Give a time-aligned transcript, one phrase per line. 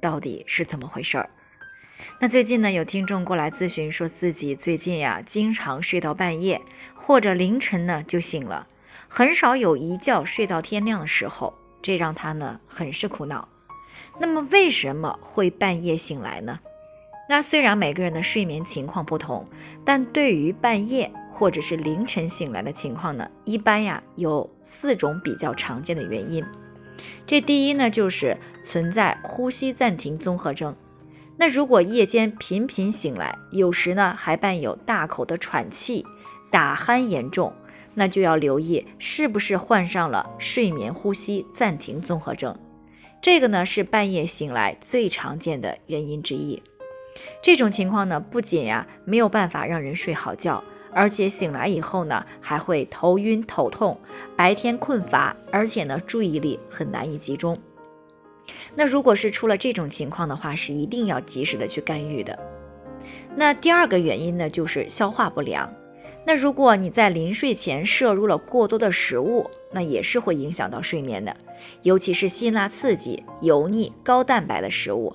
[0.00, 1.30] 到底是怎么回事儿？
[2.18, 6.60] 那最近呢，有听众过来咨询，说自己最近呀，经常睡到半夜
[6.94, 8.66] 或者凌晨呢就醒了，
[9.08, 13.48] 很少有一觉睡到天亮的时候，这让他呢很是苦恼。
[14.18, 16.58] 那么为什么会半夜醒来呢？
[17.28, 19.46] 那虽然每个人的睡眠情况不同，
[19.84, 26.44] 但对于半夜或者是凌晨醒来的情况呢，一般呀有四种比较常见的原因。
[27.30, 30.74] 这第一呢，就是存在呼吸暂停综合征。
[31.36, 36.04] 那如果夜间频频醒来，有时呢还伴有大口的喘气、
[36.50, 37.52] 打鼾严重，
[37.94, 42.58] 那就要留意是不是患上了睡眠呼吸暂停综合征。
[43.22, 46.60] 这个呢是半夜醒来最常见的原因之一。
[47.40, 50.64] 这种情况呢，不仅呀没有办法让人睡好觉。
[50.92, 53.98] 而且醒来以后呢，还会头晕头痛，
[54.36, 57.58] 白天困乏，而且呢，注意力很难以集中。
[58.74, 62.38] 那如果是出了这种情况的话，是一定要及时的去干预的。
[63.36, 65.72] 那第二个原因呢，就是消化不良。
[66.26, 71.34] 那如果你在临睡前摄入了过多的食物，那也是会影响到睡眠的，
[71.82, 75.14] 尤其是辛辣刺激、油腻、高蛋白的食物。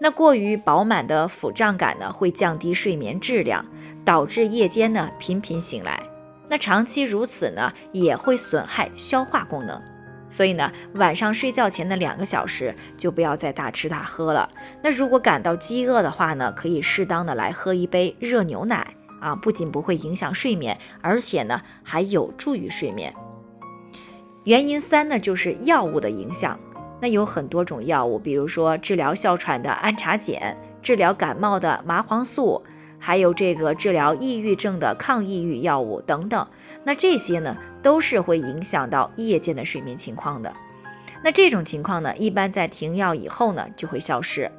[0.00, 3.66] 那过于饱满的腹胀感呢，会降低睡眠质量。
[4.04, 6.02] 导致夜间呢频频醒来，
[6.48, 9.80] 那长期如此呢也会损害消化功能，
[10.28, 14.48] 所以呢晚上睡觉前的两个小时就不要再大吃大喝了。
[14.82, 23.14] 那如果感到饥饿的话呢，可以适当的来喝一杯热牛奶啊，不仅不会影响睡眠，而且呢还有助于睡眠。
[24.44, 26.58] 原因三呢就是药物的影响，
[27.00, 32.64] 那有很多种药物，比如说治疗哮喘的安茶碱，治疗感冒的麻黄素。
[33.00, 36.46] 还有这个治疗抑郁症的抗抑郁药物等等，
[36.84, 40.54] 那这些呢都是会影响到夜间的睡眠情况的。
[41.24, 44.52] 那这种情况呢，一般在停药以后呢就会消失。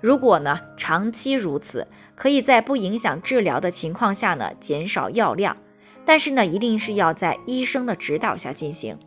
[0.00, 5.56] 如果呢长期如此，可以在不影响治疗的情况下呢减少药量，
[6.04, 8.98] 但是呢一定是要在医生的指导下进行。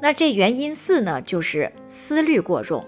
[0.00, 2.86] 那这原因四呢就是思虑过重，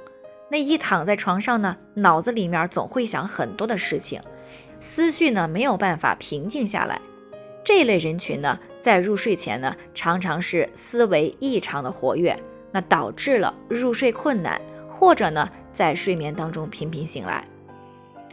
[0.51, 4.21] 那一躺在床上呢，脑子里面总会想很多的事情。
[4.85, 7.01] 思绪呢没有办法平静下来，
[7.65, 12.39] 这类人群呢，在入睡前呢，常常是思维异常的活跃，
[12.71, 17.43] 那导致了入睡困难，或者呢，在睡眠当中频频醒来。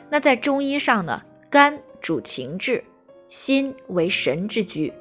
[0.09, 2.83] 那在中医上呢，肝主情志，
[3.29, 4.91] 心为神之居，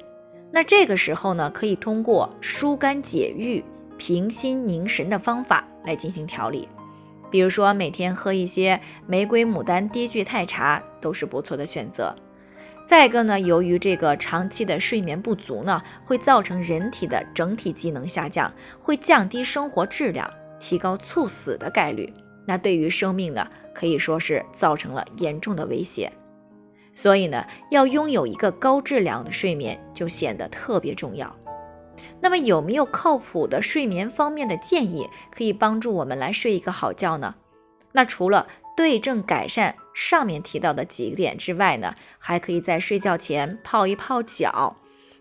[0.53, 3.61] 那这个时候呢，可以通过疏肝解郁、
[3.97, 6.69] 平心宁神的方法来进行调理。
[7.31, 12.13] 比如说，每天喝一些玫瑰牡丹低聚肽茶都是不错的选择。
[12.85, 22.11] 再一个呢，由于这个长期的睡眠不足呢，会造成人体的整体机能下降，会降低生活质量，提高猝死的概率。
[22.45, 26.11] 那对于生命呢，可以说是造成了严重的威胁。
[26.91, 31.33] 所以呢，要拥有一个高质量的睡眠就显得特别重要。
[32.21, 37.35] 那么有没有靠谱的睡眠方面的建议，可以帮助我们来睡一个好觉呢？
[37.93, 44.77] 那除了对症改善上面提到的几点之外呢，还可以在睡觉前泡一泡脚。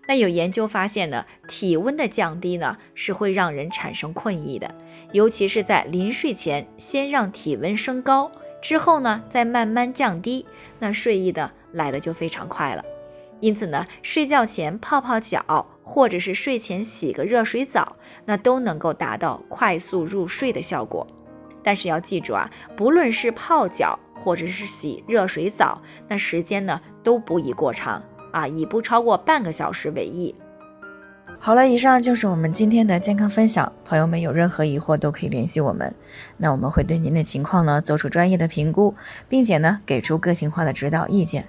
[0.07, 4.75] 那有研究发现呢，体温的降低呢是会让人产生困意的，
[5.13, 8.31] 尤其是在临睡前先让体温升高，
[8.61, 10.47] 之后呢再慢慢降低，
[10.79, 12.85] 那睡意的来的就非常快了。
[13.41, 17.97] 因此呢，睡觉前泡泡脚，或者是睡前洗个热水澡，
[18.27, 21.07] 那都能够达到快速入睡的效果。
[21.63, 30.35] 但是要记住啊，不论是泡脚或者是洗热水澡，那时间呢都不宜过长啊，以不超过半个小时为宜。
[31.39, 33.71] 好了，以上就是我们今天的健康分享。
[33.85, 35.95] 朋友们有任何疑惑都可以联系我们，
[36.37, 38.95] 那我们会对您的情况呢做出专业的评估，
[39.29, 41.49] 并且呢给出个性化的指导意见。